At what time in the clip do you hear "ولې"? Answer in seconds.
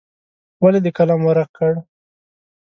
0.63-0.79